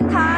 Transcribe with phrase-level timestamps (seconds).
[0.00, 0.31] 堂，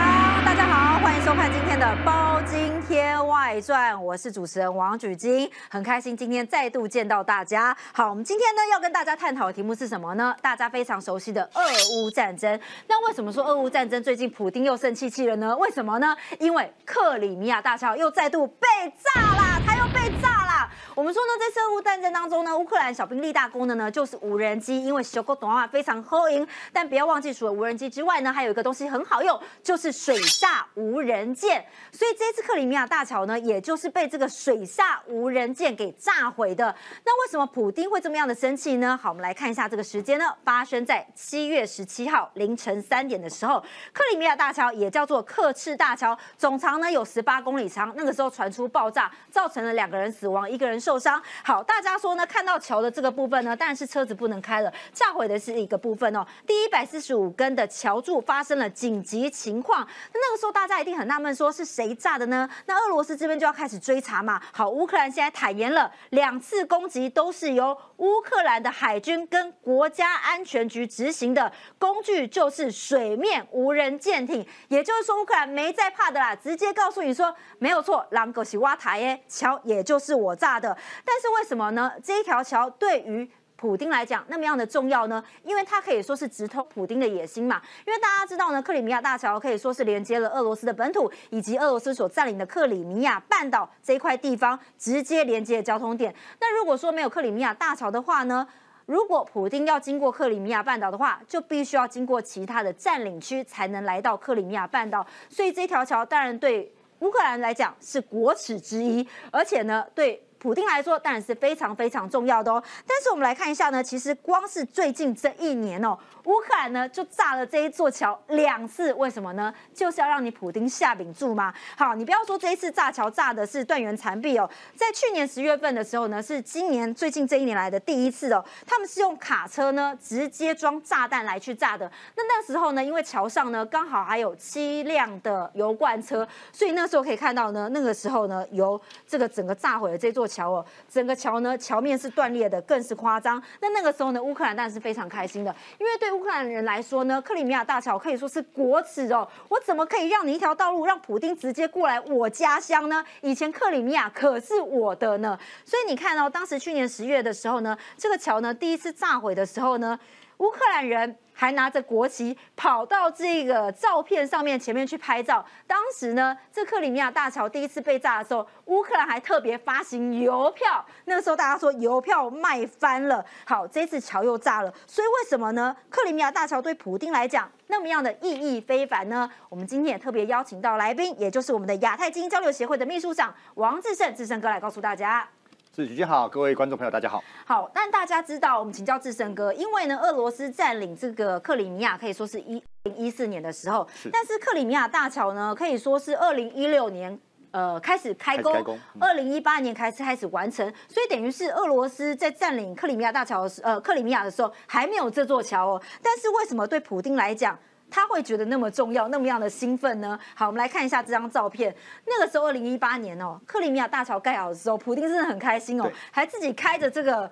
[1.34, 7.76] 看今天的《包金天外传》，我是主持人王举金，很开心今天再度见到大家。
[7.92, 10.34] 好，我们今天呢要跟大家探讨的题目是什么呢？
[10.40, 12.58] 大家非常熟悉的俄乌战争。
[12.86, 15.56] 那为什么说俄乌战争最近普丁又生气气了呢？
[15.56, 16.16] 为什么呢？
[16.38, 18.66] 因为克里米亚大桥又再度被
[19.02, 20.70] 炸啦，它又被炸啦。
[20.94, 26.46] 我们说呢，在俄乌战争当中呢，乌克兰小兵立大功的呢就是无人机，因为修狗懂啊非常好赢。
[26.72, 31.64] 但不要忘记，除了无人机之外呢，还有一个东西很好用，就是水下无人人舰。
[31.90, 36.74] 所以这次克里米亚大桥呢，也就是被这个水下无人舰给炸毁的。
[37.04, 38.98] 那为什么普丁会这么样的生气呢？
[39.00, 43.60] 好，我们来看一下这个时间呢，发生在七月十七号凌晨三点的时候，
[43.92, 47.92] 克里米亚大桥也叫做克赤大桥，总长呢有十八公里长。
[47.96, 51.22] 那个时候传出爆炸，造成了两个人死亡，一个人受伤。
[51.44, 56.26] 好，大家说呢，看到桥的这个部分呢，当然是车子不能开了，炸毁的是一个部分哦。
[56.46, 62.48] 第一百四十五根的桥柱发生了紧急情况，那那个时候大家一定很纳闷，说是谁炸的呢？
[62.66, 64.40] 那俄罗斯这边就要开始追查嘛。
[64.52, 80.76] 好，乌克兰现在坦言了，两次攻击都是由乌克兰的海军跟国家安全局执行的，工具就是水面无人舰艇，也就是说乌克兰没在怕的啦，直接告诉你说没有错，狼狗西挖台耶桥也就是我炸的。
[81.04, 81.92] 但是为什么呢？
[82.02, 85.22] 这一条桥对于普丁来讲那么样的重要呢？
[85.44, 87.62] 因为它可以说是直通普丁的野心嘛。
[87.86, 96.14] 因为大家知道呢，克里米亚大桥可以说是连接了俄罗斯的本土以及俄罗斯所占领的克里米亚半岛这一块地方，直接连接的交通点。
[96.40, 98.46] 那如果说没有克里米亚大桥的话呢？
[98.86, 105.06] 如果普丁要经过克里米亚半岛的话，就必须要经过其他的占领区才能来到克里米亚半岛。
[105.30, 110.22] 所以这条桥当然对乌克兰来讲是国耻之一，而且呢，对。
[110.44, 119.50] 普丁来说当然是非常非常重要的哦，但是我们来看一下呢，其实光是最近这一年哦，乌克兰呢就炸了这一座桥两次，为什么呢？
[119.72, 121.54] 就是要让你普丁下饼住吗？
[121.78, 124.46] 好，你不要说这一次炸桥炸的是断垣残壁哦，
[124.76, 131.90] 在去年十月份的时候呢，是今年最近这一年来的第一次哦，他们是用卡车呢直接装炸弹来去炸的。
[132.16, 138.78] 那那时候呢，因为桥上呢刚好还有七辆的油罐车，所以那时候可以看到呢，那个时候呢，由
[139.08, 140.28] 这个整个炸毁了这座。
[140.34, 143.40] 桥哦，整个桥呢，桥面是断裂的，更是夸张。
[143.60, 149.28] 那那个时候呢，乌克兰当然是非常开心的，因为对乌克兰人来说呢，克里米亚大桥可以说是国耻哦。
[149.48, 153.04] 我怎么可以让你一条道路让普丁直接过来我家乡呢？
[153.20, 155.38] 以前克里米亚可是我的呢。
[155.64, 159.98] 所以你看哦，当时去年十月的时候呢，这个桥呢第一次炸毁的时候呢，
[160.38, 161.16] 乌克兰人。
[161.34, 165.44] 还拿着国旗跑到这个照片上面前面去拍照。
[165.66, 170.82] 当时呢，这克里米亚大桥第一次被炸的时候，乌克兰还特别发行邮票。
[171.06, 173.22] 那个时候大家说邮票卖翻了。
[173.44, 175.76] 好，这次桥又炸了，所以为什么呢？
[175.90, 179.28] 克里米亚大桥对普丁来讲那么样的意义非凡呢？
[179.48, 185.28] 我们今天也特别邀请到来宾，也就是我们的亚太经交流协会的秘书长王志胜，志胜哥来告诉大家。
[185.74, 187.20] 是举军好，各位观众朋友，大家好。
[187.44, 197.18] 好，但大家知道，我们请教志胜哥，因为呢，俄罗斯占领这个克里米亚可以说是一零一四年的时候，但是克里米亚大桥呢，可以说是二零一六年
[197.50, 205.82] 呃开始开工，二零一八年开始开始完成，所以等于是俄罗斯在占领克里米亚大桥的时呃克里米亚的时候还没有这座桥哦。
[206.00, 207.58] 但是为什么对普丁来讲？
[207.94, 210.18] 他会觉得那么重要，那么样的兴奋呢？
[210.34, 211.72] 好，我们来看一下这张照片。
[212.04, 217.30] 那个时候，二零一八年哦，克里米亚大桥盖好的时候，普丁真的很开心哦，还自己开着这个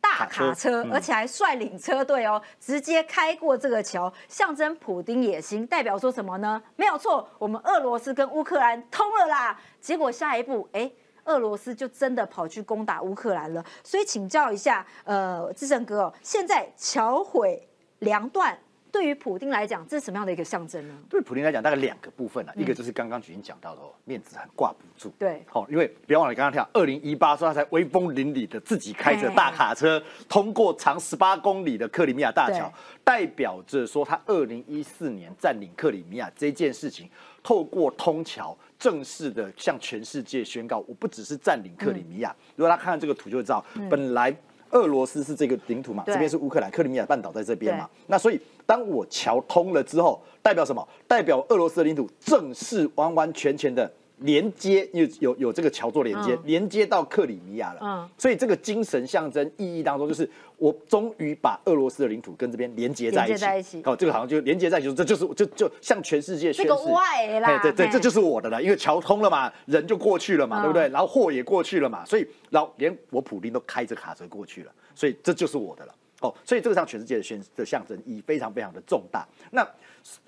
[0.00, 6.60] 大卡车，而且还率领车队哦，直接开过这个桥，象征普丁野心，代表说什么呢？
[6.74, 9.56] 没有错，我们俄罗斯跟乌克兰通了啦。
[9.80, 10.90] 结果下一步，哎，
[11.26, 13.64] 俄罗斯就真的跑去攻打乌克兰了。
[13.84, 17.68] 所以请教一下，呃，志胜哥哦，现在桥毁
[18.00, 18.58] 梁断。
[18.90, 20.94] 对于普丁来讲，这是什么样的一个象征呢？
[21.08, 25.10] 对普丁来讲，大概两个部分啊，一个就是刚刚已经讲到的哦，面子很挂不住。
[25.18, 32.72] 对，好，因为别忘了刚刚讲，二零一八说他才威风凛凛的自己开着大卡车通过长十八公里的克里米亚大桥，
[33.04, 37.08] 代表着说他二零一四年占领克里米亚这件事情，
[37.42, 42.34] 透过通桥正式的向全世界宣告，我不只是占领克里米亚。
[42.56, 44.34] 如果他看到这个图就知道，本来。
[44.70, 46.02] 俄罗斯是这个领土嘛？
[46.06, 47.88] 这边是乌克兰，克里米亚半岛在这边嘛？
[48.06, 50.86] 那所以当我桥通了之后，代表什么？
[51.06, 53.90] 代表俄罗斯的领土正式完完全全的。
[54.20, 57.80] 连接有有有这个桥做连接，连接到克里米亚了。
[57.82, 63.38] 嗯，所以这个精神象征意义当中，就是我终于把俄罗斯的领土跟这边连接在一起。
[63.38, 63.82] 在一起。
[63.84, 66.68] 好，这个好像就连接在一起，这就是就就向全世界宣示。
[66.68, 67.58] 这个外啦。
[67.62, 70.88] 对对，这就是我的了，因为桥通了嘛，人就过去了嘛，对不对？
[70.88, 75.94] 然后货也过去了嘛，所以然后连我普丁都开着卡车过去了，所以这就是我的了。
[76.20, 79.26] 哦，所以这个上全世界的宣的象征意义非常非常的重大。
[79.50, 79.66] 那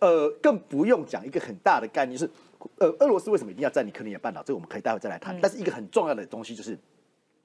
[0.01, 2.29] 呃，更不用讲一个很大的概念是，
[2.79, 4.43] 呃，俄罗斯为什么一定要占领克里米亚半岛？
[4.43, 5.39] 这个我们可以待会再来谈。
[5.41, 6.79] 但是一个很重要的东西就是，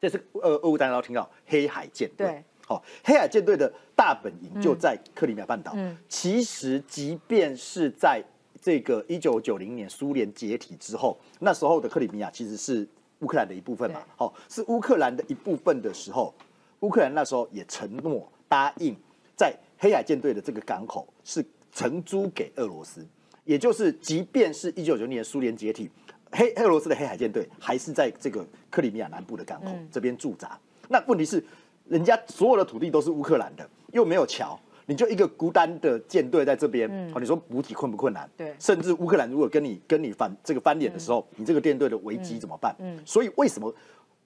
[0.02, 2.44] 这是呃，俄乌大家都听到黑海舰队。
[2.66, 5.72] 好，黑海舰队的大本营就在克里米亚半岛。
[5.76, 8.22] 嗯，其实即便是在
[8.62, 12.86] 这个一九九零年苏联解体之后，那时候的克里米亚其实是
[13.20, 14.02] 乌克兰的一部分嘛。
[14.18, 16.34] 好，是乌克兰的一部分的时候，
[16.82, 18.96] 乌克兰那时候也承诺答应
[19.36, 23.06] 在黑海舰队的这个港口是承租给俄罗斯，
[23.44, 25.90] 也就是即便是一九九零年苏联解体，
[26.32, 30.60] 黑俄罗斯的黑海舰队还是在这个克里米亚南部的港口这边驻扎。
[30.88, 31.44] 那问题是？
[31.90, 38.30] 人家所有的土地都是乌克兰的，又没有桥，你就一个孤单的舰队在这边，哦，你说补给困不困难？
[38.36, 42.76] 对，甚至乌克兰如果跟你跟你反这个翻脸的时候，你这个舰队的危机怎么办？
[42.80, 43.74] 嗯，所以为什么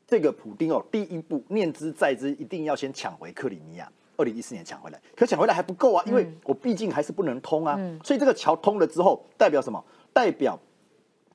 [0.08, 3.88] 这个普丁哦，第一步念之在之，一定要先抢回克里米亚，
[4.22, 9.84] 二零一四年抢回来，可抢回来还不够啊，因为我毕竟还是不能通啊，所以这个桥通了之后，代表什么？
[10.14, 10.60] 代表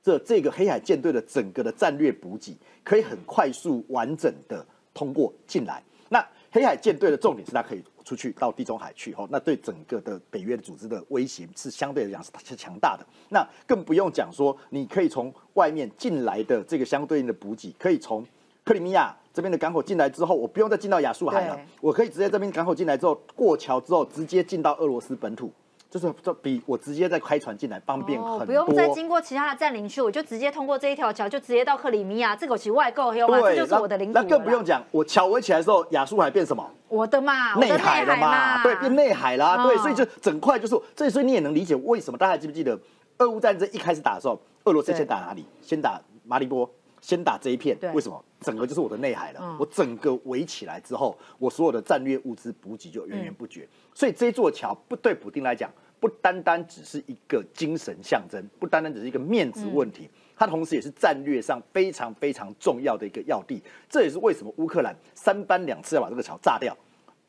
[0.01, 5.83] 这这个黑海舰队的整个的战略补给可以很快速完整的通过进来。
[6.09, 13.05] 那黑海舰队的重点是它可以出去到地中海去，哦，那对整个的北约组织的威胁是相对来讲是是强大的。
[13.29, 18.25] 那更不用讲说，你可以从外面进来的这个相对应的补给，可以从
[18.63, 25.51] 克里米亚这边的港口进来之后，我不用再进到亚速海了，我可以直接这边港口进来之后过桥之后，直接进到俄罗斯本土。
[25.91, 32.35] 就是这比我直接再开船进来方便很多，不用再经过其他的占领区，我就直接通过这一条桥，就直接到克里米亚。
[32.35, 34.19] 这个其实外购，这就是我的领土。
[34.19, 36.67] 那更不用讲，我桥围起来的时候，亚速海变什么？
[36.87, 42.77] 我的嘛，内海了嘛，对，变内海啦，对，所以就整块就是，这所以你也能理解为什么大家记不记得，
[43.19, 45.45] 俄乌战争一开始打的时候，俄罗斯先打哪里？
[45.61, 46.67] 先打马里波。
[47.07, 48.21] 先打这一片，为什么？
[48.41, 49.55] 整个就是我的内海了。
[49.57, 53.65] 我整个围起来之后，我所有的战略物资补给就源源不绝。
[53.93, 55.71] 所以这座桥不对普丁来讲，
[56.01, 63.63] 不单单只是一个精神象征，不单单只是一个面子问题，它同时也是战略上非常非常重要的一个要地。
[63.89, 66.75] 这也是为什么乌克兰三番两次要把这个桥炸掉。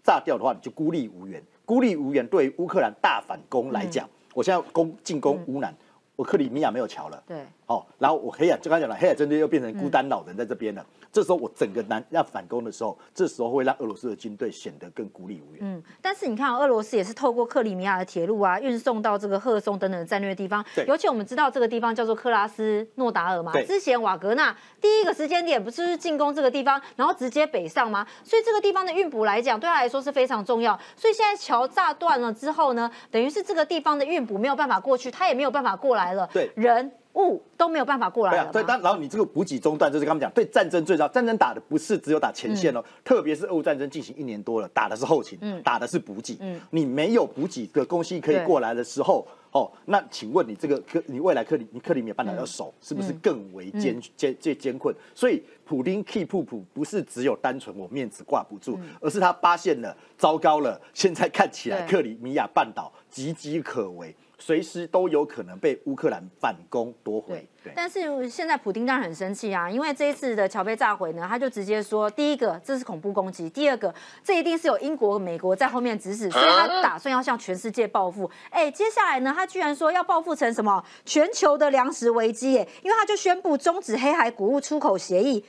[0.03, 1.41] 炸掉的话，你就孤立无援。
[1.65, 5.73] 孤立无援对于乌克兰大反攻来讲，我现在攻进攻乌南。
[6.17, 10.85] 我克里米亚没有桥了，对，哦，然后我黑海就刚讲了，黑海针对又变成孤单老人在这边了。
[11.13, 15.61] 这时候我整个南要反攻的时候，这时候会让俄罗斯的军队显得更孤立无援。
[15.61, 20.65] 嗯，但是你看，俄罗斯也是透过克里米亚的铁路啊，运送到这个赫松等等的战略地方。
[20.75, 23.53] 对，尤其我们知道这个地方叫做克拉斯诺达尔嘛。
[23.63, 28.07] 之前瓦格纳第一个时间点不是进攻这个地方，然后直接北上吗？
[28.25, 30.79] 所以这个地方的运补来讲，对他来说是非常重要。
[30.97, 36.29] 所以现在桥炸断了之后呢，等于是这个地方的运补没有办法过去，他也没有办法过来了。
[36.33, 36.91] 对，人。
[37.19, 38.51] 物都没有办法过来了。
[38.53, 41.09] 对，但然后你这个补给中断，就是刚刚讲，对战争最重要。
[41.13, 46.37] 战争打的不是只有打前线哦，特别是俄乌战争进行一年多了，打的是后勤，打的是补给。
[46.41, 54.95] 嗯，你没有补给的东西可以过来的时候，哦，那请问你这个克，你未来克里，你克里米亚半岛要守，是不是更为艰艰艰艰困？
[55.15, 64.15] 所以普丁 keep 普不是只有单纯我面子挂不住，而是他发现了糟糕了，现在看起来克里米亚半岛岌岌可危。
[64.39, 67.47] 随时都有可能被乌克兰反攻夺回。
[67.63, 73.93] 对，但是现在普丁当然很生气啊，因为这一次的桥被炸毁呢，他就直接说：第一个，这是恐怖攻击；第二个，
[74.23, 78.31] 这一定是有英国、美国在后面指使，所以他打算要向全世界报复。
[78.51, 82.59] 哎，接下来呢，他居然说要报复成什么全球的粮食危机？
[82.59, 85.45] 哎，因为他就宣布终止黑海谷物出口协议。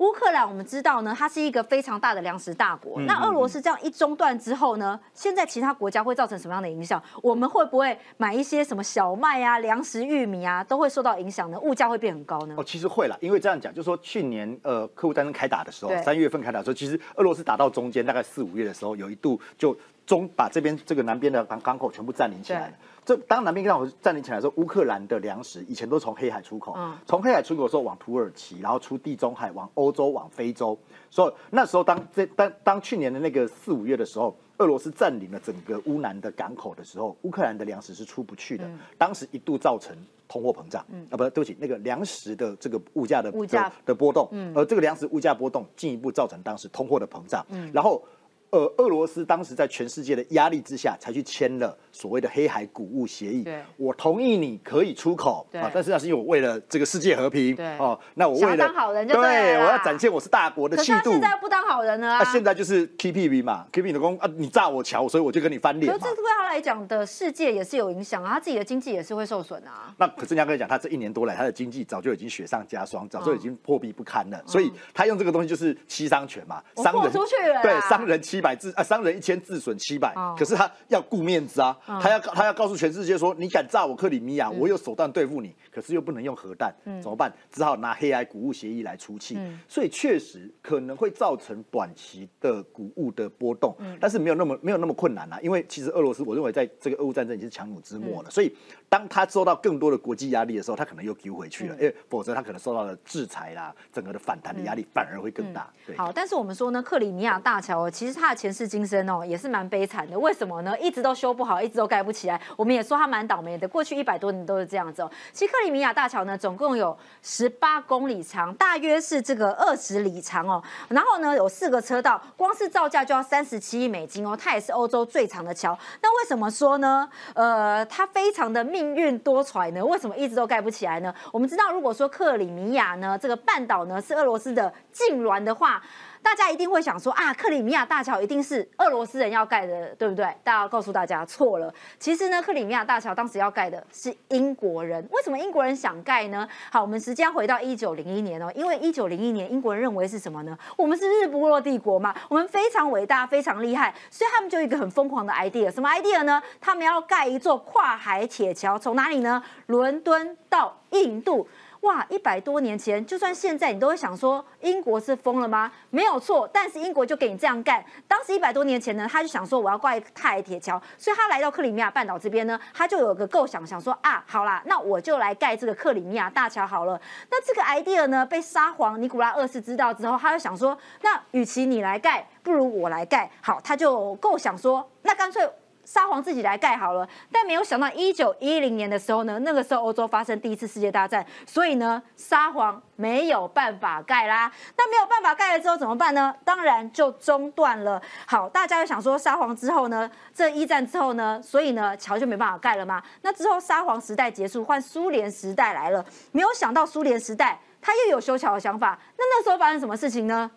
[0.00, 2.98] 乌克兰我们知道呢，它是一个非常大的粮食大国。
[3.02, 7.02] 那俄罗斯这样一中断之后呢，现在其他国家会造成什么样的影响？
[7.22, 11.60] 我们会不会买一些什么小麦啊、粮食、玉米啊，都会受到影响呢？
[11.60, 12.54] 物价会变很高呢？
[12.56, 19.76] 哦，其实会了，因为这样讲，就是说去年呃，客户战争开打的时候，三月份开打的时候，其实俄罗斯打到中间大概四五月的时候，有一度就
[20.10, 22.74] 中把这边这个南边的港港口全部占领起来了。
[23.04, 26.76] 这当南边港口占领起来的时候，乌克兰的粮食以前都从黑海出口，
[27.06, 30.76] 从黑海出口的时候往土耳其，然后出地中海，往欧洲，往非洲。
[31.10, 38.68] 所以那时候当这当当去年的那个四五月的时候，俄罗斯占领了整个乌南的港口的时候，乌克兰的粮食是出不去的。
[38.98, 48.02] 当时一度造成通货膨胀，啊，不，对不起，那个粮食的这个物价的物价的波动，而这个粮食物价波动进一步造成当时通货的膨胀，然后。
[48.50, 53.44] 呃，俄罗斯当时在全世界的压力之下，才去签了所谓的黑海谷物协议。
[53.44, 57.54] 对，我同意你可以出口啊，但是那是因为我为了这个世界和平。
[57.54, 61.12] 对，哦，那我为了当好人就对我要展现我是大国的气度。
[61.12, 62.24] 现在不当好人了啊！
[62.24, 65.92] 现在就是 K P V 嘛，K P 的工啊，你炸我桥，所以我就跟你翻脸。
[65.92, 69.94] 可这对他来讲的世界也是有影响啊，他自己的经济也是会受损啊。
[69.96, 74.42] 那可是人家跟你讲，他这一年多来，他的经济早就已经雪上加霜，早就已经破壁不堪了。
[74.44, 77.62] 所以他用这个东西就是欺商权嘛，商人出去了。
[77.62, 78.39] 对，商人欺。
[78.40, 87.30] 七百自啊，商人一千自损七百哦，可是他要顾面子啊，嗯他要他要告诉全世界说，你敢炸我克里米亚，我有手段对付你，可是又不能用核弹，怎么办？
[87.52, 89.60] 只好拿黑海谷物协议来出气，嗯。
[89.68, 93.94] 所以确实可能会造成短期的谷物的波动，嗯。
[94.00, 98.24] 但是没有那么没有那么困难啦，因为其实俄罗斯我认为在这个俄乌战争已经是强弩之末嗯。
[98.24, 98.56] 了，所以
[98.88, 101.68] 当他受到更多的国际压力的时候，他可能又丢回去嗯。
[101.68, 105.94] 了，因为否则他可能受到了制裁啦，整个的反弹的压力反而会更大，对。
[105.98, 110.18] 好，但是我们说呢，克里米亚大桥哦，其实它前世今生哦也是蛮悲惨的。
[110.18, 110.78] 为什么呢？
[110.78, 112.40] 一直都修不好，一直都盖不起来。
[112.56, 115.10] 我们也说它蛮倒霉的，过去一百多年都是这样子哦。
[115.32, 120.62] 其实克里米亚大桥呢，总共有十八公里长，大约是这个二十里长哦。
[120.88, 124.36] 然后呢，有四个车道，光是造价就要三十七亿美金哦。
[124.36, 125.78] 它也是欧洲最长的桥。
[126.02, 127.08] 那为什么说呢？
[127.34, 129.84] 呃，它非常的命运多舛呢？
[129.84, 131.14] 为什么一直都盖不起来呢？
[131.32, 135.82] 我们知道，如果说克里米亚呢这个半岛呢是俄罗斯的痉挛的话，
[136.22, 140.24] 大家一定会想说啊，克里米亚大桥一定是俄罗斯人要盖的，对不对？
[140.44, 141.72] 大家告诉大家错了。
[141.98, 145.06] 其实呢，克里米亚大桥当时要盖的是英国人。
[145.10, 146.48] 为什么英国人想盖呢？
[146.70, 150.56] 好，我们时间回到一九零一年哦，因为一九零一年英国人认为是什么呢？
[150.76, 156.42] 我们是日不落帝国嘛，我们非常伟大，非常厉害，所以他们就有一个很疯狂的 idea，什么 idea 呢？
[156.60, 159.42] 他们要盖一座跨海铁桥，从哪里呢？
[159.66, 161.48] 伦敦到印度。
[161.80, 165.72] 哇，一百多年前，就算现在你都会想说英国是疯了吗？
[165.88, 167.82] 没有错，但是英国就给你这样干。
[168.06, 177.00] 当时一百多年前呢，他就想说我要挂一个海铁桥，所以他来到克里米亚半岛这边呢，他就有个构想，想说啊，好啦，那我就来盖这个克里米亚大桥好了。
[177.30, 183.30] 那这个 idea 呢，被沙皇尼古拉二世知道之后，他就想说，那与其你来盖，不如我来盖。
[183.40, 185.50] 好，他就构想说，那干脆。
[185.90, 194.52] 沙皇自己来盖好了，但没有想到一九一零年的时候呢，那个时候欧洲发生第一次世界大战，所以呢，沙皇没有办法盖啦。
[194.76, 196.32] 那没有办法盖了之后怎么办呢？
[196.44, 198.00] 当然就中断了。
[198.24, 203.02] 好，大家就想说沙皇之后呢，这一战之后呢，所以呢桥就没办法盖了嘛。
[203.22, 208.96] 那之后沙皇时代结束，换苏联时代来了，没有想到苏联时代他又有修桥的想法。
[209.18, 210.48] 那那时候发生什么事情呢？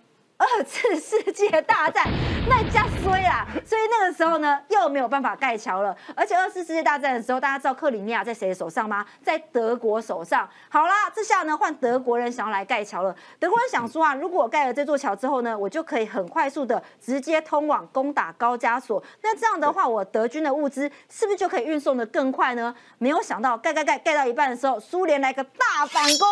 [0.44, 2.08] 二次世界大战，
[2.48, 5.96] 那加衰啦，所以那个时候呢，又没有办法盖桥了。
[6.16, 9.06] 而且二次世界大战的时候，大家知道克里米亚在谁的手上吗？
[9.24, 10.48] 在德国手上。
[10.70, 13.16] 好啦，这下呢换德国人想要来盖桥了。
[13.40, 19.02] 德国人想说啊，如果我盖了这座桥之后呢，我就可以很快速的直接通往攻打高加索。
[19.22, 22.74] 那这样的话，我德军的物资是不是就可以运送的更快呢？
[22.98, 26.28] 没有想到盖盖盖盖到一半的时候，苏联来个大反攻。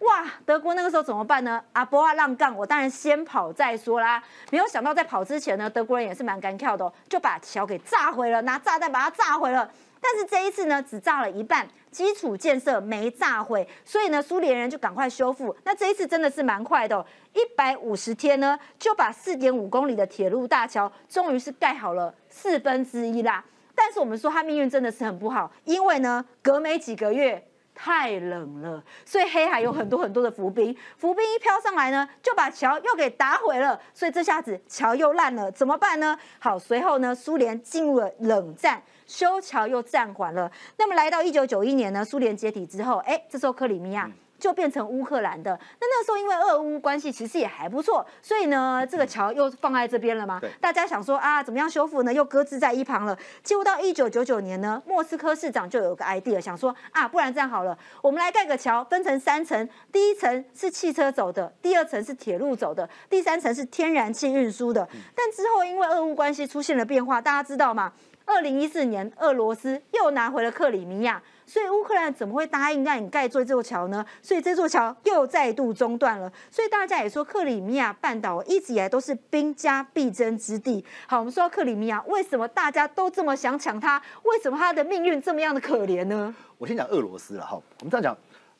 [0.00, 1.62] 哇，德国那个时候怎么办呢？
[1.74, 4.22] 阿波阿浪杠，我当然先跑再说啦。
[4.50, 9.70] 没有想到在跑之前呢，德国人也是蛮敢跳的、就把桥给炸毁了，拿炸弹把它炸毁了。
[10.00, 15.54] 但是这一次呢，只炸了一半，基础建设没炸毁，所以呢，苏联人就赶快修复。
[15.64, 17.04] 那这一次真的是蛮快的、
[17.34, 23.44] 一百五十天呢，就把四点五公里的铁路大桥终于是盖好了四分之一啦。
[23.74, 27.46] 但是我们说他命运真的是很不好，因为呢，隔没几个月。
[27.82, 36.14] 太冷了，所以黑海有很多很多的浮冰，浮冰一飘上来呢，就把桥又给打毁了，所以这下子桥又烂了，怎么办呢？
[36.38, 40.52] 好，随后呢，苏联进入了冷战，修桥又暂缓了。
[40.76, 44.10] 那么来到一九九一年呢，苏联解体之后，哎，这时候克里米亚。
[44.40, 45.50] 就变成乌克兰的。
[45.78, 50.50] 那那时候因为俄乌关系其实也还不错，所以呢，这个桥又放在这边了嘛对。
[50.60, 52.12] 大家想说啊，怎么样修复呢？
[52.12, 53.16] 又搁置在一旁了。
[53.42, 64.88] 结果到一九九九年呢，莫斯科市长就有个 idea，想说啊，不然这样好了，我们来盖个桥，分成三层，第一层是汽车走的，第二层是铁路走的，第三层是天然气运输的。
[65.14, 67.92] 但之后因为俄乌关系出现了变化，大家知道吗？
[68.26, 71.20] 二零一四年，俄罗斯又拿回了克里米亚，
[71.50, 74.06] 所以乌克兰怎么会答应让你盖这座桥呢？
[74.22, 76.32] 所以这座桥又再度中断了。
[76.48, 80.84] 所以大家也说，克里米亚半岛一直以来都是兵家必争之地。
[81.08, 84.00] 好，我们说到克里米亚，为什么大家都这么想抢它？
[84.22, 86.32] 为什么它的命运这么样的可怜呢？
[86.56, 88.16] 我先讲俄罗斯了哈，我们这样讲，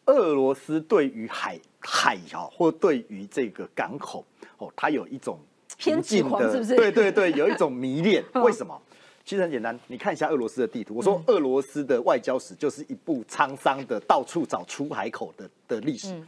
[0.07, 4.25] 俄罗斯对于海海哈，或对于这个港口
[4.59, 5.39] 哦，它有一种
[5.77, 8.25] 偏执狂是不是对对对，有一种迷恋。
[8.35, 8.83] 嗯为什么？
[9.25, 10.95] 其实很简单，你看一下俄罗斯的地图。
[10.95, 16.21] 我说俄罗斯的外交史就是一部沧桑的到处找出海口的的历史。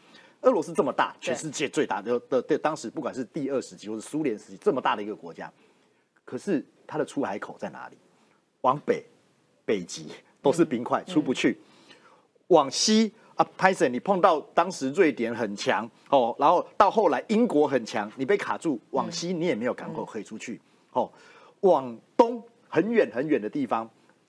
[0.42, 5.50] 俄罗斯这么大，全世界最大的的的，当时不管是第二时期或是苏联时期这么大的一个国家，
[6.25, 7.96] 可是它的出海口在哪里？
[8.62, 9.04] 往北，
[9.64, 10.08] 北极
[10.40, 11.58] 都是冰块，出不去。
[12.49, 20.61] 往西啊，拍森，你碰到当时瑞典很强哦，然后到后来英国很强，你被卡住，往西你也没有港口可以出去
[20.92, 21.11] 哦。
[21.61, 22.42] 往东
[22.73, 23.85] 很远很远的地方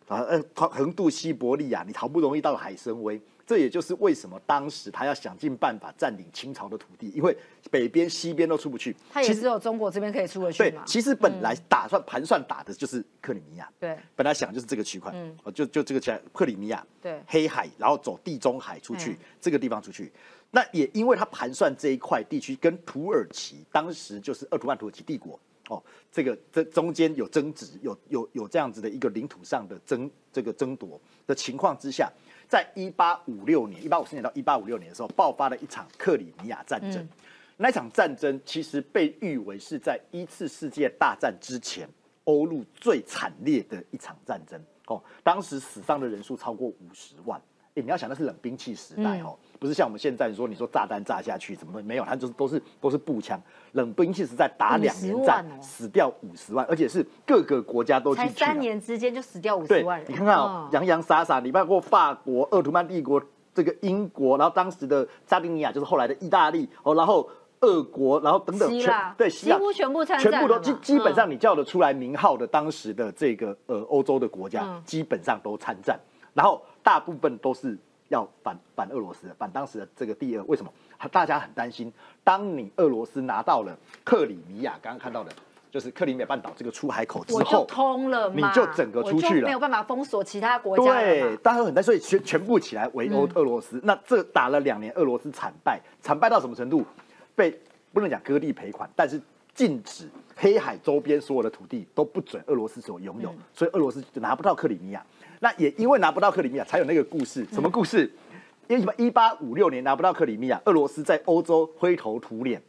[0.09, 7.35] 啊，呃，横渡西伯利亚，你好不容易到了海参崴，这也就是为什么当时他要想尽办法占领清朝的土地，因为
[7.71, 8.93] 北边、西边都出不去。
[9.09, 10.77] 他也只有中国这边可以出得去对，？
[10.85, 20.11] 其实本来打算盘算打的就是克里米亚，对本来想就是这个区块，嗯哦，就就这个区块克里米亚，对黑海，然后走地中海出去嗯，这个地方出去。
[20.51, 32.11] 那也因为他盘算这一块地区跟土耳其当时就是鄂图曼土耳其帝国哦，这个这中间有争执，有有有这样子的一个领土上的争这个争夺的情况之下，
[32.49, 37.01] 在一八五六年、一八五四年到一八五六年的时候，爆发了一场克里米亚战争。
[37.01, 37.09] 嗯
[37.55, 41.87] 那场战争其实被誉为是在一次世界大战之前
[42.23, 47.39] 欧陆最惨烈的一场战争哦，当时死伤的人数超过五十万。
[47.75, 49.23] 诶你要想那是冷兵器时代嗯。
[49.23, 53.41] 哦，不是像我们现在说你说炸弹炸下去怎么没有，它就是都是都是步枪。
[53.73, 60.71] 冷兵器时代打两年战哦死掉五十万，而且是各个国家都去了三年之间就死掉五十万人。，你看看哦，嗯。
[60.73, 63.21] 洋洋洒洒，你包括法国、鄂图曼帝国、
[63.53, 67.27] 这个英国，然后当时的撒丁尼亚就是后来的意大利哦，然后
[67.61, 68.69] 俄国，然后等等，
[69.17, 75.99] 对希腊几乎全部参全部都战基基本上你叫得出来名号的当时的这个呃欧洲的国家嗯，基本上都参战，
[76.33, 77.77] 然后大部分都是
[78.09, 80.43] 要反反俄罗斯的，反当时的这个第二。
[80.43, 80.71] 为什么？
[81.11, 81.91] 大家很担心，
[82.23, 85.31] 当你俄罗斯拿到了克里米亚，刚刚看到的
[85.71, 91.35] 就是克里米亚半岛这个出海口之后，通了，你就整个出去了没有办法封锁其他国家对，。
[91.37, 93.81] 大家都很担心，所以全全部起来围殴嗯俄罗斯。
[93.83, 96.85] 那这打了两年，俄罗斯惨败，惨败到什么程度？
[97.35, 97.59] 被
[97.91, 99.19] 不能讲割地赔款，但是
[99.55, 105.03] 禁止黑海周边所有的土地都不准俄罗斯所拥有，嗯所以俄罗斯就拿不到克里米亚。
[105.43, 107.45] 那也因为拿不到克里米亚，才有那个故事。
[107.51, 108.09] 什么故事？
[108.69, 112.61] 因为什么一八五六年拿不到克里米亚，俄罗斯在欧洲灰头土脸，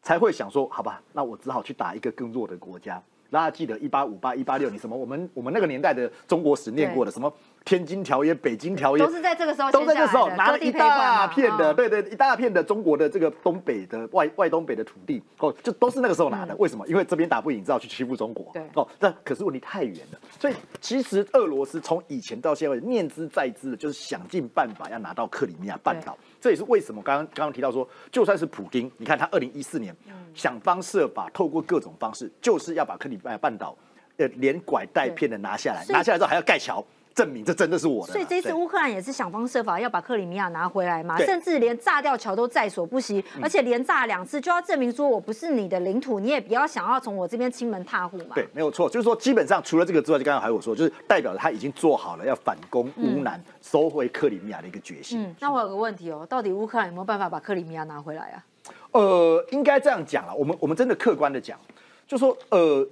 [0.00, 2.98] 才会想说，好吧，那我只好去打一个更弱的国家。
[3.30, 4.96] 大家记得一八五八、一八六年什么？
[4.96, 7.30] 我们我们那个年代的中国史念过的什么
[7.64, 16.54] 天津条约、北京条约，都是在这个时候都在这时候拿了一大片的，嗯对对，一大片的中国的这个东北的外外东北的土地，哦，就都是那个时候拿的。
[16.56, 16.86] 为什么？
[16.86, 18.50] 因为这边打不赢，只好去欺负中国。
[18.52, 26.18] 对哦，那可是问题太远了，所以其实俄罗斯从以前到现在念之在之的，就是想尽办法要拿到克里米亚半岛。
[26.40, 29.96] 这也是为什么刚刚刚刚提到说，就算是普京，你看他二零一四年
[30.34, 33.74] 想方设法，透过各种方式，就是要把克里米亚半岛
[34.18, 36.84] 呃连拐带骗的拿下来，拿下来之后还要盖桥。
[37.14, 48.34] 证明这真的是我的，所以这一次乌克兰也是想方设法要把克里米亚拿回来嘛，甚至连炸掉桥都在所不惜，而且连炸两次，就要证明说我不是你的领土，你也不要想要从我这边亲门踏户嘛。
[48.34, 55.22] 对，没有错，就是说，基本上除了这个之外，就刚刚还有说，就是代表着他已经做好了要反攻乌南、收回克里米亚的一个决心。
[55.22, 58.44] 嗯，那我有个问题哦，到底乌克兰有没有办法把克里米亚拿回来啊？
[58.90, 61.58] 呃，应该这样讲了，我们我们真的客观的讲，
[62.06, 62.86] 就说呃，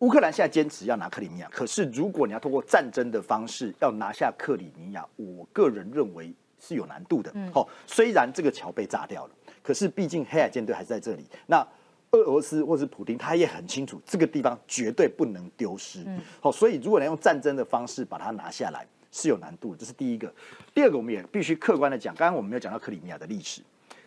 [0.00, 7.30] 乌克兰现在坚持要拿克里米亚，可是如果你要通过战争的方式要拿下克里米亚，我个人认为是有难度的。
[7.52, 11.26] 好、虽然这个桥被炸掉了，可是毕竟黑海舰队还是在这里。
[11.46, 11.66] 那
[12.12, 16.02] 俄罗斯或是普京，他也很清楚这个地方绝对不能丢失。
[16.40, 19.76] 好、所以如果能用战争的方式把它拿下来，是有难度的。
[19.76, 20.32] 这是第一个。
[20.72, 23.60] 第二个，我们也必须客观的讲，刚刚我们没有讲到克里米亚的历史。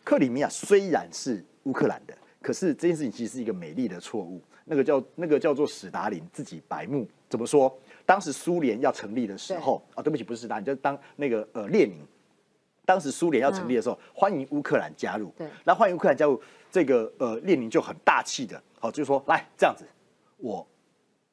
[0.03, 4.41] 克里米亚虽然是乌克兰的，可是这件事情其实是一个美丽的错误。
[4.65, 7.75] 那个叫那个叫做史达林自己白目，怎么说？
[8.05, 12.05] 当时苏联要成立的时候啊，对不起，不是史达林，就是当那个呃列宁，
[12.85, 15.33] 当时苏联要成立的时候，欢迎乌克兰加入。
[15.37, 19.85] 对那欢迎乌克兰加入，这个呃列宁就很大气的，好、就是说来这样子，
[20.37, 20.65] 我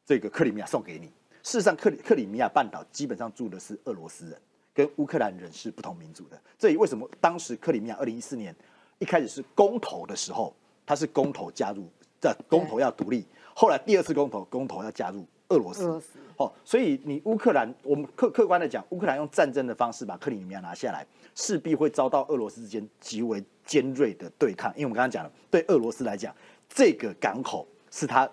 [0.07, 1.07] 这个克里米亚送给你。
[1.43, 4.41] 事实上，克里克里米亚半岛基本上住的是俄罗斯人，
[4.75, 6.41] 跟乌克兰人是不同民族的。
[6.59, 8.55] 这也为什么当时克里米亚二零一四年
[8.99, 13.25] 一开始是公投的时候，他是公投加入，这公投要独立。
[13.55, 16.01] 后来第二次公投，公投要加入俄罗斯。
[16.37, 24.71] 哦，所以你乌克兰，我们客客观的讲，乌克兰用战争的方式把克里米亚拿下来，势必会遭到俄罗斯之间极为尖锐的对抗。
[24.73, 26.35] 因为我们刚刚讲了，对俄罗斯来讲，
[26.69, 28.31] 这个港口是他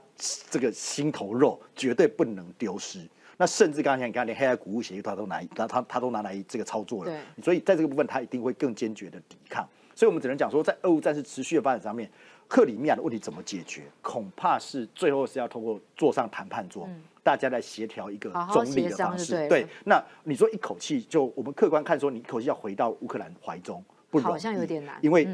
[0.49, 3.05] 这个心头肉，绝对不能丢失。
[3.35, 9.67] 那甚至刚才你看，连黑海谷物协议他都拿他他他都拿来这个操作了，对所以在这个部分他一定会更坚决的抵抗。
[9.93, 12.09] 所以我们只能讲说，在俄乌战事持续的发展上面，
[12.47, 16.87] 克里米亚的问题怎么解决，恐怕是最后是要通过坐上谈判桌，
[17.23, 19.33] 大家来协调一个好好中立的方式。
[19.33, 24.97] 对对，那你说一口气就我们客观看说，你一口气要回到乌克兰怀中，不容易，好像有点难。
[25.01, 25.27] 因为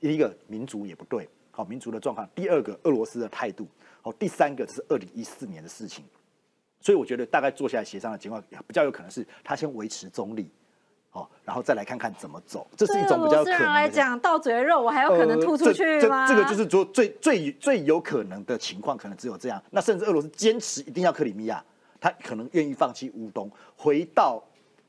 [0.00, 3.66] 一个民族也不对，好民族的状况；第二个俄罗斯的态度，
[4.02, 6.04] 好；第三个这是二零一四年的事情。
[6.82, 10.50] 所以我觉得大概坐下来协商的情况比较有可能是他先维持中立，
[11.12, 13.72] 好，然后再来看看怎么走，这是一种比较可能。
[13.72, 16.26] 来讲，到嘴的肉我还有可能吐出去呃吗？
[16.28, 19.60] 这这这个就是说最最最有可能的情况，可能只有这样。
[19.70, 21.62] 那甚至俄罗斯坚持一定要克里米亚，
[22.00, 24.40] 他可能愿意放弃乌东，回到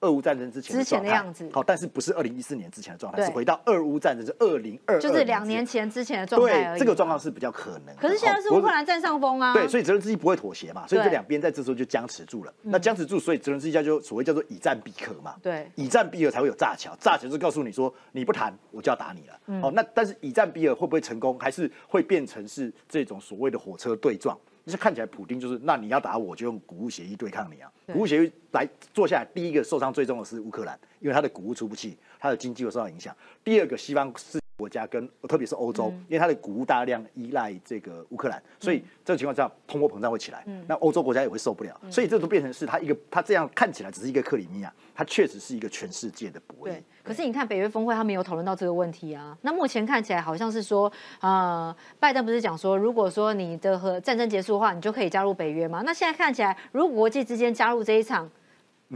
[0.02, 6.76] 俄乌战争之前之前的样子好，但是不是二零一四年之前的状态，是回到俄乌战争是二零二，就是两年前之前的状态。
[6.76, 7.96] 对这个状况是比较可能。
[7.96, 9.54] 可是现在是好乌克兰占上风啊。
[9.54, 12.54] 对，所以泽连斯基不会妥协嘛，所以这两边在这时候就僵持住了。
[12.62, 15.36] 那僵持住，所以泽连斯基就所谓叫做以战必和嘛。
[15.42, 19.40] 对以战必和才会有炸桥，炸桥就告诉你说你不谈我就要打你了。
[19.48, 24.38] 嗯哦，那但是以战必和会不会成功，还是会变成是这种所谓的火车对撞？
[24.66, 27.72] 就是看起来普丁就是，那你要打我就用谷物协议对抗你啊。
[27.88, 33.16] 谷物协议来做下来，第一个受伤最重的是乌克兰，因为他的谷物出不去，他的经济有受到影响。
[33.44, 49.36] 第二个，西方世界国家跟特别是欧洲，因为它的谷物大量依赖这个乌克兰，所以这个情况下通货膨胀会起来，那欧洲国家也会受不了，所以这都变成是它一个，它这样看起来只是一个克里米亚，它确实是一个全世界的博弈对。，可是你看北约峰会，他们有讨论到这个问题啊。
[49.42, 55.82] 那目前看起来好像是说，呃，拜登不是讲说，如果说你的和战争结束的话，你就可以加入北约吗？
[55.84, 58.30] 那现在看起来，如果国际之间加入这一场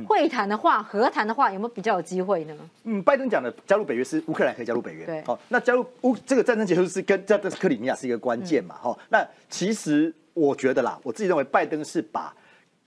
[0.04, 2.54] 会谈的话，和谈的话，有没有比较有机会呢？
[2.84, 12.36] 嗯，拜登讲的加入北约是乌克兰可以加入北约，对好、那加入乌这个战争结束是跟这这是克里米亚是一个关键嘛，哈、嗯那其实我觉得啦，我自己认为拜登是把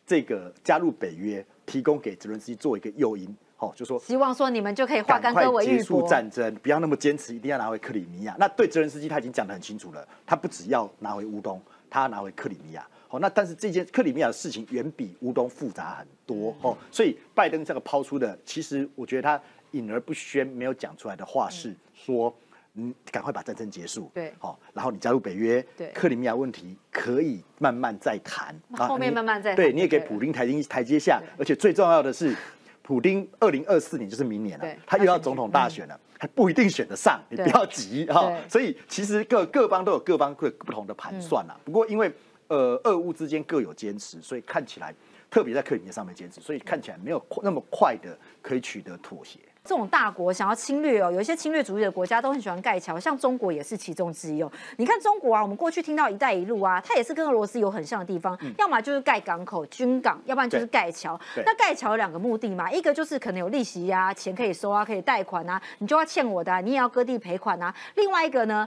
[0.06, 6.06] 这个加入北约提供给泽伦斯基做一个诱因，好、就说希望说你们就可以化干戈为玉结束。
[6.06, 8.36] 战争，不要那么坚持一定要拿回克里米亚。
[8.38, 12.86] 那对泽连斯基他已经讲得很清楚了，他不只要拿回乌东，他要拿回克里米亚。
[13.08, 16.70] 好，那但是这件克里米亚的事情远比乌东复杂很多嗯。
[16.70, 19.40] 哦，所以拜登这个抛出的，其实我觉得他
[19.70, 22.34] 隐而不宣，没有讲出来的话是说，
[22.74, 24.32] 嗯，赶快把战争结束，对。
[24.38, 25.88] 好，然后你加入北约，对。
[25.88, 32.36] 克里米亚问题可以慢慢再谈，后面慢慢再谈对，你也给普丁台阶台阶下，而且最重要的是，
[32.82, 38.48] 普丁二零二四年就是明年了，他又要总统大选了，还不一定选得上，你不要急哈对。
[38.48, 41.60] 所以其实各各方都有各方各不同的盘算嗯啦。
[41.64, 42.12] 不过因为
[42.48, 44.94] 呃俄乌之间各有坚持，所以看起来
[45.30, 49.38] 特别在克里米亚上面坚持，所以看起来没有那么快的可以取得妥协。
[49.64, 54.50] 这种大国想要侵略哦，有一些侵略主义的国家都很喜欢盖桥，像中国也是其中之一哦。
[54.78, 61.20] 你看中国啊，我们过去听到“一带一路”啊，它也是跟俄罗斯有很像的地方，要么就是盖港口、军港，要不然就是对盖桥。
[61.44, 67.74] 那盖桥有两个目的嘛，一个就是可能有利息啊，钱可以收啊，可以贷款啊，你就要欠我的、啊，你也要割地赔款啊。
[67.96, 68.66] 另外一个呢？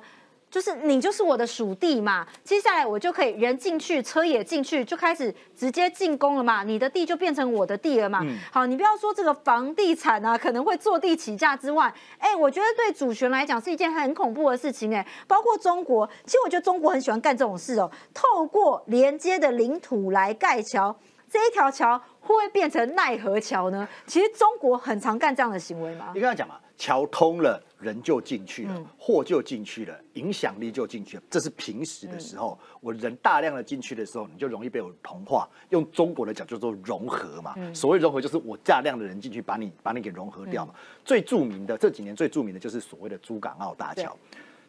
[0.52, 8.22] 就是你就是我的属地嘛，接下来我就可以人进去，车也进去，就开始直接进攻了嘛，你的地就变成我的地了嘛。
[8.52, 20.94] 好，你不要说这个房地产啊，可能会坐地起价之外，哎，我觉得对主权来讲是一件很恐怖的事情哎，包括中国，其实我觉得中国很喜欢干这种事哦，透过连接的领土来盖桥。
[21.30, 23.88] 这一条桥会不会变成奈何桥呢？
[24.06, 26.20] 其实中国很常干这样的行为嘛你。
[26.20, 31.24] 刚才讲嘛，桥通了，人就进去嗯了，货就进去了，影响力就进去了。
[31.30, 35.50] 这是平时的时候，嗯我人大量的进去的时候，你就容易被我同化。
[35.70, 40.74] 用中国的讲叫做融合嘛，嗯所谓融合就是我大量的人进去，把你把你给融合掉嘛。
[41.04, 44.15] 最著名的这几年最著名的就是所谓的珠港澳大桥。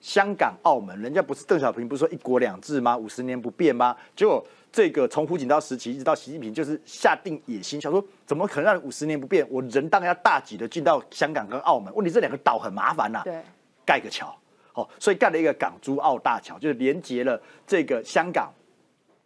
[0.00, 2.96] 香港、澳门，人家不是邓小平不是说一国两制吗？
[2.96, 3.96] 五十年不变吗？
[4.16, 9.46] 结果这个从胡锦涛时期一直到习近平，就是下定野心，想说怎么可能让五十年不变？
[9.50, 13.42] 我人当然要大举的进到香港跟澳门，问题这两个岛很麻烦呐、对，
[13.84, 14.34] 盖个桥，
[14.72, 18.50] 哦，所以盖了一个港珠澳大桥，就是连接了这个香港、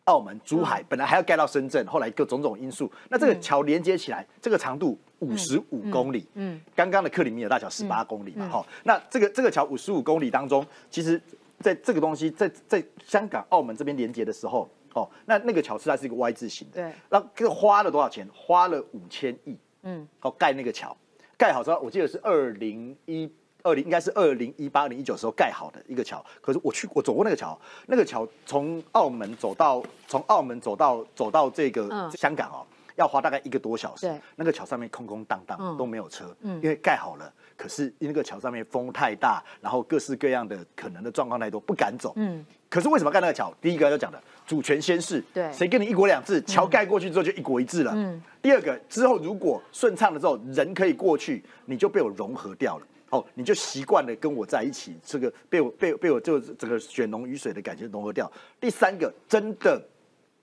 [0.07, 11.23] 澳门、珠海，本来还要盖到深圳，后来各种种因素，那这个桥连接起来，这个长度五十五公里，嗯，刚刚的克里米亚大桥十八公里嘛，哈、那这个这个桥五十五公里当中，其实
[11.61, 18.27] 在这个东西在在香港、澳门这边连接的时候，哦，那那个桥实在是一个 Y 字形的，对，那这个花了多少钱？
[18.35, 20.97] 花了五千亿，嗯，哦盖那个桥，
[21.37, 23.31] 盖好之后，我记得是二零一
[23.63, 26.25] 二零应该是二零一八、二零一九时候盖好的一个桥。
[26.41, 34.19] 可是我去我走过那个桥，那个桥从澳门走到从澳门走到走到这个嗯香港哦，要花大概一个多小时对。
[34.37, 37.31] 那个桥上面空空荡荡，嗯都没有车，嗯因为盖好了。
[37.57, 42.13] 可是那个桥上面风太大，然后各式各样的可能的状况太多，不敢走。
[42.17, 43.51] 嗯，可是为什么盖那个桥？
[43.63, 47.93] 第一个要讲的主权先试，对谁跟你一国两制，桥盖过去之后就一国一制了。
[47.95, 52.87] 嗯第二个之后如果顺畅了之后，人可以过去，你就被我融合掉了。
[53.11, 58.31] 哦，你就习惯了跟我在一起，这个被我被被我就整个血浓于水的感情融合掉。
[58.61, 59.81] 第三个，真的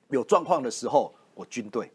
[0.09, 1.91] 有状况的时候，我军队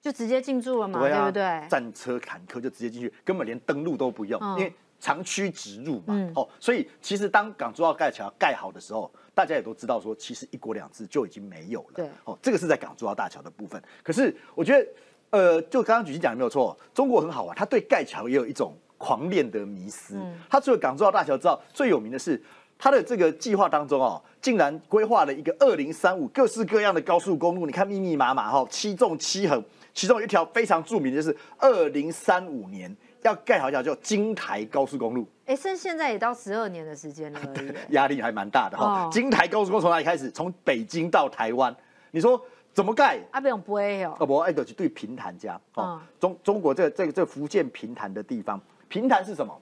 [0.00, 1.68] 就直接进驻了嘛，对啊，不对？
[1.68, 6.04] 战车、坦克就直接进去，根本连登陆都不用，嗯因为长驱直入嘛。
[6.08, 11.94] 嗯哦，所以其实当港珠澳盖桥盖好的时候，大家也都知道说，其实一国两制就已经没有了。
[11.94, 13.82] 对哦，这个是在港珠澳大桥的部分。
[14.04, 14.86] 可是我觉得，
[15.30, 20.16] 呃，就刚刚举例讲的没有错，中国很好玩，他对盖桥也有一种狂恋的迷思。
[20.16, 22.40] 嗯他除了港珠澳大桥之外，最有名的是。
[22.82, 35.26] 他的这个计划当中哦，竟然规划了一个二零三五各式各样的高速公路，你看密密麻麻哈、七纵七横，其中有一条非常著名的就是二零三五年要盖好一条叫京台高速公路。
[35.46, 37.40] 哎，剩现在也到十二年的时间了。
[37.90, 39.08] 压力还蛮大的哈。
[39.12, 40.30] 京台高速公路从哪里开始？
[40.30, 41.74] 从北京到台湾，
[42.10, 42.40] 你说
[42.72, 43.18] 怎么盖？
[43.30, 44.16] 啊，不用不会哦。
[44.20, 46.00] 哦不，哎，就是对平潭家哦。
[46.18, 49.56] 中中国这这个这福建平潭的地方，平潭是什么？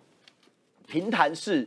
[0.87, 1.67] 平潭是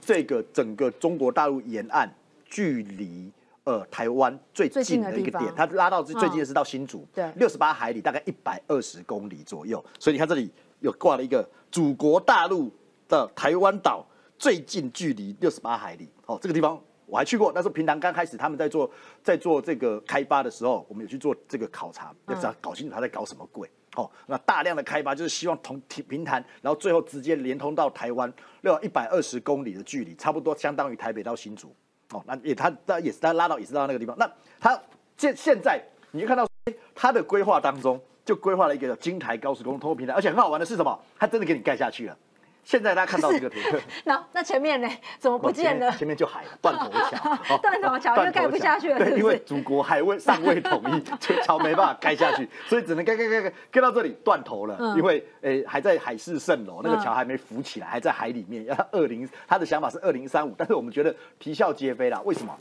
[0.00, 2.10] 这个整个中国大陆沿岸
[2.46, 3.30] 距离
[3.64, 9.82] 呃台湾最近的一个点，它拉到最最近的是到新竹，对，六十八海里，大概一百二十公里左右。
[9.98, 10.50] 所以你看这里
[10.82, 12.70] 有挂了一个祖国大陆
[13.08, 14.06] 的台湾岛
[14.38, 16.08] 最近距离六十八海里。
[16.26, 18.90] 哦，这个地方我还去过，那时候平潭刚开始他们在做
[19.22, 23.70] 在做这个开发的时候，我们有去做这个考察，要知道搞清楚他在搞什么鬼。
[23.96, 31.74] 哦，那大量的开发就是希望同平平潭，然后最后直接连通到台湾，要一百二十公里的距离，差不多相当于台北到新竹。
[32.12, 34.16] 哦，那也他他也是他拉到也是到那个地方。
[34.18, 34.80] 那他
[35.18, 35.78] 现现在
[36.10, 36.46] 你就看到
[36.94, 38.00] 他的规划当中，
[38.32, 40.98] 就规划了一个京台高速公路通过平台，而且很好玩的是什么？
[41.18, 42.16] 它真的给你盖下去了。
[42.64, 43.58] 现在大家看到这个图，
[44.06, 44.88] 那那前面呢？
[45.18, 45.90] 怎么不见了？
[45.92, 48.98] 前面就海了，断头桥， 断头桥就盖不下去了。
[48.98, 54.94] 对，因为祖国还未尚未统一， 这桥没办法盖下去，所以只能盖盖盖盖盖到这里断头了。
[54.96, 58.64] 因为诶还在海市蜃楼，那个桥还没浮起来，还在海里面。
[58.64, 62.22] 要二零，他的想法是二零三五，但是我们觉得啼笑皆非啦。
[62.24, 62.56] 为什么？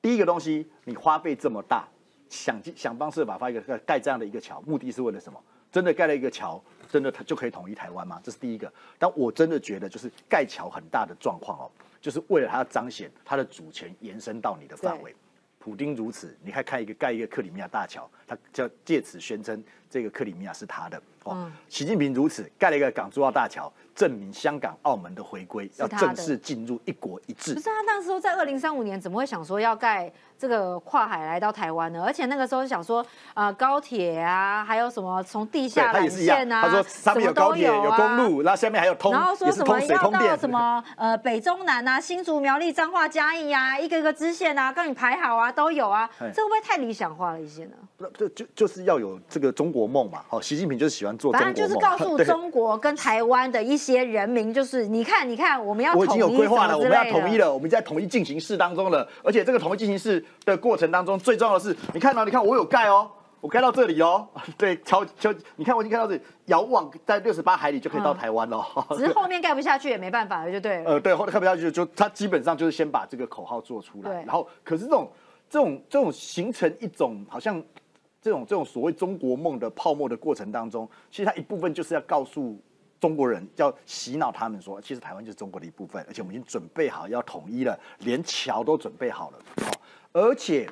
[0.00, 1.86] 第一个东西，你花费这么大，
[2.32, 5.38] 想尽想方设法发一个盖这样的一个桥，目的是为了什么？
[5.70, 6.62] 真的盖了一个桥？
[6.88, 8.20] 真的它就可以统一台湾吗？
[8.24, 8.72] 这是第一个。
[8.98, 15.14] 但我真的觉得，就是盖桥很大的状况哦，就是为了它要彰显它的主权延伸到你的范围。
[15.58, 21.00] 普丁如此，你看看一个盖一个克里米亚大桥，他叫借此宣称这个克里米亚是他的。
[21.24, 23.70] 哦，习近平如此，盖了一个港珠澳大桥。
[23.94, 27.52] 证明香港、澳门的回归要正式进入一国一制。
[27.52, 32.02] 不是他那时候在二零三五年怎么会想说要盖这个跨海来到台湾呢？
[32.02, 47.76] 而且那个时候想说，呃，高铁啊，还有什么从地下缆线啊，他说上面有高铁、有公路，然后下面还有通，然后说什么要到什么呃北中南啊、新竹苗栗彰化嘉义啊，一个一个支线啊，跟你排好啊，都有啊，这会不会太理想化了一些呢？
[48.08, 50.24] 不，就就就是要有这个中国梦嘛。
[50.28, 54.62] 好，习近平就是喜欢做，反正就是告诉中国跟台湾的一些人民就。
[54.72, 59.06] 是你看，你看，我们要我已经有规划了，我们要统一了，我们在统一进行式当中了。
[59.22, 63.10] 而且这个统一进行式的过程当中，最重要的是，你看到，你看我有盖哦，
[63.40, 68.64] 我盖到这里哦， 对，超超，你看我已经盖到这里，遥望在六十八海里就可以到台湾了。
[68.96, 70.84] 只是后面盖不下去也没办法了，就对。
[70.84, 75.12] 呃，对，后面盖不下去就他基本上就是先把这个口号做出来，然后可是这种
[75.50, 77.62] 这种这种形成一种好像
[78.22, 82.56] 这种这种所谓中国梦的泡沫的过程当中，其实它一部分就是要告诉。
[83.00, 89.72] 中国人要洗脑他们说，其实台湾就是中国的一部分，而且我们已经准备好要统一了，连桥都准备好了，好，
[90.12, 90.70] 而且。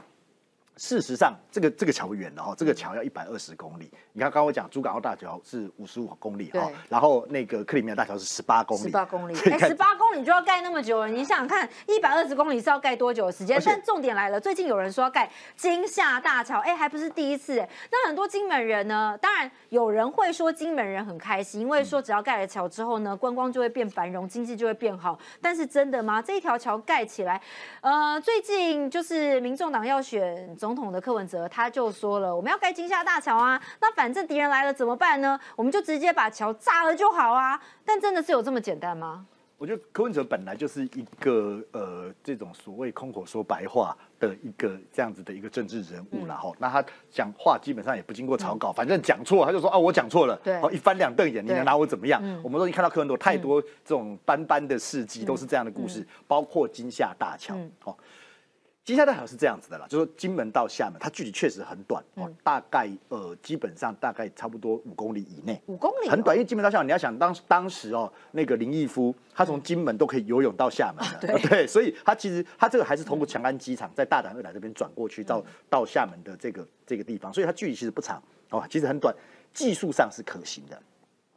[0.80, 3.92] 事实上，这个这个桥远了哈，这个桥要一百二十公里。
[4.14, 8.82] 你看，刚刚我讲珠港澳大桥是五十五公里哈，然后那个克里米亚大桥是十八公里。
[8.84, 11.06] 十八公里，哎，十八公里就要盖那么久了？
[11.06, 13.60] 你想想看，一百二十公里是要盖多久的时间？
[13.62, 17.56] 但重点来了，最近有人说要盖金厦大桥，哎，还不是第一次。
[17.92, 25.18] 那很多金门人呢，当然有人会说金门人很开心，因为说只要盖了桥之后呢，观光就会变繁荣，经济就会变好。
[25.42, 26.22] 但是真的吗？
[26.22, 27.38] 这一条桥盖起来，
[27.82, 30.69] 呃，最近就是民众党要选总。
[30.70, 35.36] 总统的柯文哲他就说了，我们要盖金厦大桥啊，那反正敌人来了怎么办呢？
[35.56, 37.60] 我们就直接把桥炸了就好啊。
[37.84, 39.26] 但真的是有这么简单吗？
[39.58, 46.52] 我觉得柯文哲本来就是一个呃这种所谓空口说白话的一个这样子的一个政治人物了哈。
[46.60, 52.22] 那他讲话基本上也不经过草稿，反正讲错他就说啊我讲错了，对，一翻两瞪眼，你能拿我怎么样？
[52.44, 57.96] 我们都已经看到柯文哲太多这种斑斑的事迹，都是这样的故事，包括金厦大桥，哦。
[58.82, 79.14] 金厦大桥是这样子的啦，就是说金门到厦门，它距离确实很短哦，大概呃基本上大概差不多五公里以内，五公里很短，因为金门到厦门，你要想当当时哦，那个林毅夫他从金门都可以游泳到厦门的， 对，所以他其实他这个还是通过强安机场在大胆二来这边转过去到到厦门的这个这个地方，所以它距离其实不长哦，其实很短，
[79.52, 80.82] 技术上是可行的。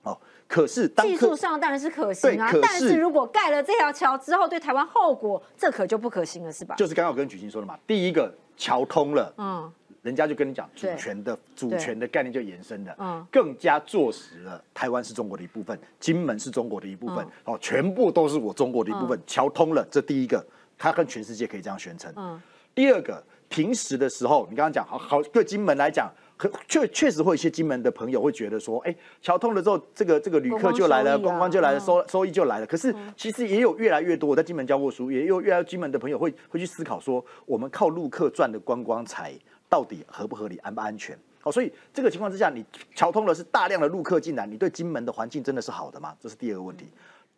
[0.03, 6.75] 哦，可是技术上当然是可行啊，但是如果盖了这条桥之后，对台湾后果，这可就不可行了，是吧？
[6.75, 19.17] 就是刚刚我跟举行说的嘛，第一个桥通了，嗯，人家就跟你讲主权的主权的概念就延伸了，嗯，更加坐实了台湾是中国的一部分，金门是中国的一部分，哦，全部都是我中国的一部分。
[19.25, 20.45] 桥通了，这第一个，
[20.77, 22.11] 他跟全世界可以这样宣称。
[22.17, 22.41] 嗯，
[22.75, 26.11] 第二个，平时的时候，你刚刚讲好好对金门来讲。
[26.35, 32.65] 可确确实会有一些金门的朋友会觉得说，哎，桥通了之后，这个这个旅客就来了，观光就来了，收收益就来了。
[32.65, 39.33] 可是其实也有越来越多，我在金门教过书，也有越来越金门的朋友会会去思考说，我们靠陆客赚的观光财
[39.69, 41.17] 到底合不合理，安不安全？
[41.39, 42.65] 好，所以这个情况之下，你
[42.95, 46.15] 桥通了是大量的陆客进来，你对金门的环境真的是好的吗？
[46.19, 46.87] 这是第二个问题。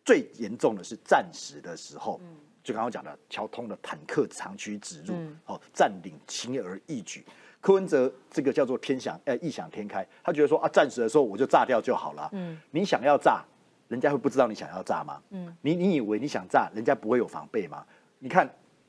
[0.04, 2.20] 最严重的是战时的时候，
[2.62, 5.14] 就刚刚讲的桥通的坦克长驱直入，
[5.46, 7.24] 哦，占领轻而易举。
[7.66, 12.28] 柯文哲这个叫做天想，呃，异想天开，他觉得说啊，暂时的时候我就炸掉就好了。
[12.30, 13.44] 嗯，你想要炸，
[13.88, 15.20] 人家会不知道你想要炸吗？
[15.30, 17.84] 嗯，你你以为你想炸，人家不会有防备吗？
[18.20, 18.48] 你看。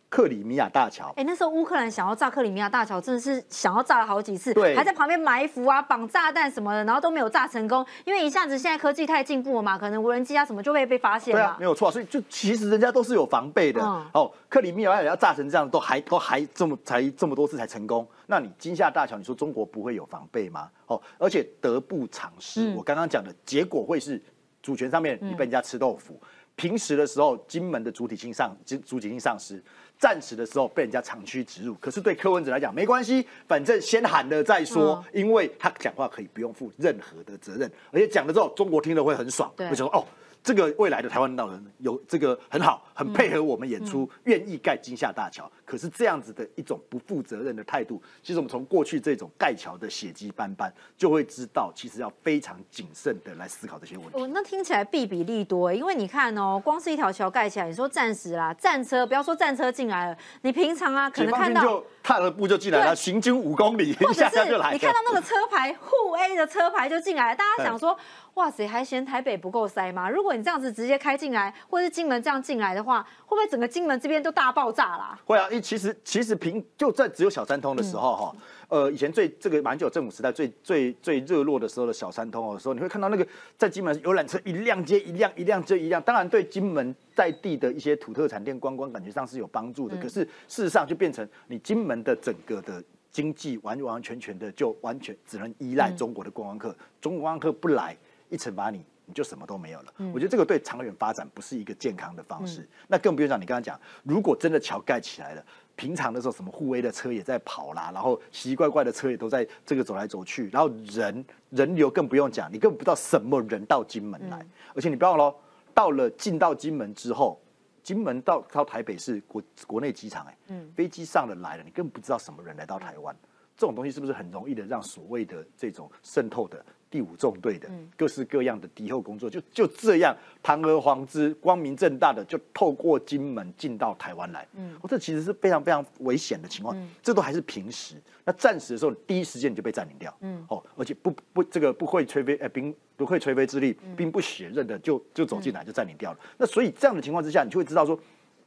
[0.09, 13.81] 克里米亚大桥，哎，那时候乌克兰想要炸克里米亚大桥，真的是想要炸了好几次，对，还在旁边埋伏啊、绑炸弹什么的，然后都没有炸成功，因为一下子现在科技太进步了嘛，可能无人机啊什么就会被发现对啊，没有错，所以就其实人家都是有防备的。
[14.13, 20.69] 哦，克里米亚要炸成这样，都还都还这么才这么多次才成功，那你金厦大桥，你说中国不会有防备吗？
[20.85, 24.21] 哦，而且得不偿失，我刚刚讲的结果会是
[24.61, 26.17] 主权上面你被人家吃豆腐。
[26.57, 29.55] 平时的时候，金门的主体性上，主主体性丧失；
[29.97, 31.73] 战时的时候被人家长驱直入。
[31.75, 40.03] 可是对柯文哲来讲，没关系，反正先喊了再说，因为他讲话可以不用负任何的责任，而且讲了之后，中国听了会很爽，会说哦。
[40.43, 45.49] 这个未来的台湾领导人有这个很好，很配合我们演出，愿意盖金厦大桥。
[45.63, 54.13] 可是这样子的一种不负责任的态度，其实我们从过去这种盖桥的血迹斑斑，就会知道，其实要非常谨慎的来思考这些问题。
[54.13, 64.73] 哦，那听起来弊比利多，因为你看哦，光是一条桥盖起来，你说暂时啦，战车不要说战车进来了，你平常啊可能看到就踏了步就进来了，行军五公里，一下就来。
[64.73, 67.95] 你看到那个车牌沪 A 的车牌就进来了，大家想说。
[68.37, 70.07] 哇塞，还嫌台北不够塞吗？
[70.07, 75.19] 如果你这样子直接开进来，或是金门这样进来的话，会不会整个金门这边都大爆炸啦？
[75.25, 78.35] 会啊，因为其实其实平就在只有小三通的时候哈，
[78.69, 97.95] 呃，以前最这个蛮久政府时代最最最热络的时候的小三通的时候，你会看到那个在金门游览车一辆接一辆，一辆接一辆，当然对金门在地的一些土特产店观光感觉上是有帮助的，可是事实上就变成你金门的整个的经济完完全全的就完全只能依赖中国的观光客，中国观光客不来。
[98.29, 99.93] 一惩罚你，你就什么都没有了。
[100.13, 102.67] 我觉得这个对长远发展不是一个健康的方式。
[102.87, 105.43] 那更不用讲，你刚刚讲，如果真的桥盖起来了，
[105.77, 114.45] 平常的时候什么护卫的车也在跑啦，然后奇奇怪怪的车也都在这个走来走去，然后人人流更不用讲，你根本不知道什么人到金门来。
[114.75, 115.35] 而且你不要忘了，
[115.73, 117.41] 到了进到金门之后，
[117.81, 120.37] 金门到到台北是国国内机场，哎，
[120.75, 123.15] 飞机上了来了，你根本不知道什么人来到台湾。
[123.55, 126.63] 这种东西是不是很容易的让所谓的这种渗透的？
[126.89, 134.47] 第五纵队的各式各样的敌后工作，就就这样堂而皇之、光明正大的就透过金门进到台湾来。
[134.53, 136.75] 嗯，这其实是非常非常危险的情况。
[137.03, 140.15] 这都还是平时，那战时的时候，第一时间你就被占领掉。
[140.21, 146.19] 嗯，哦，而且不不这个不会吹飞，哎，兵不会吹飞之力，兵不血刃的就就走进来就占领掉了。
[146.37, 147.99] 那所以这样的情况之下，你就会知道说，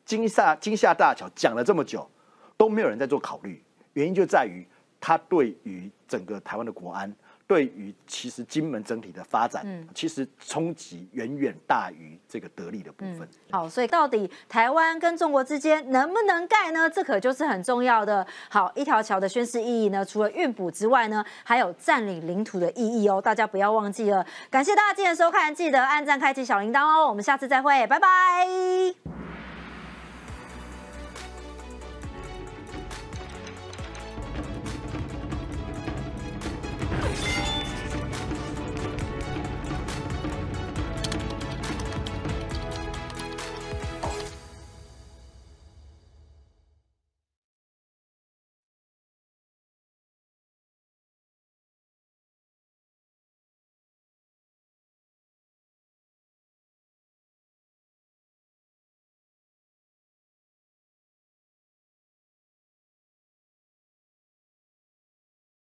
[0.05, 2.09] 金厦金厦大桥讲了这么久，
[2.57, 4.67] 都没有人在做考虑，原因就在于
[4.99, 7.15] 他对于整个台湾的国安。
[7.51, 13.29] 对于其实金门整体的发展，嗯，其实冲击远远大于这个得利的部分。
[13.51, 16.89] 好，所以到底台湾跟中国之间能不能盖呢？
[16.89, 18.25] 这可就是很重要的。
[18.49, 24.25] 好，一条桥的宣誓意义呢，除了运补之外呢，还有占领领土的意义哦，大家不要忘记了。
[24.49, 27.09] 感谢大家今天收看，记得按赞、开启小铃铛哦。
[27.09, 29.40] 我们下次再会，拜拜。